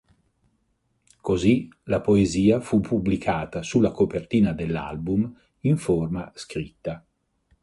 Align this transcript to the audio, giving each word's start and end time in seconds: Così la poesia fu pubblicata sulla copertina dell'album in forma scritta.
Così 1.21 1.71
la 1.83 2.01
poesia 2.01 2.59
fu 2.59 2.79
pubblicata 2.81 3.61
sulla 3.61 3.91
copertina 3.91 4.51
dell'album 4.51 5.31
in 5.59 5.77
forma 5.77 6.31
scritta. 6.33 7.05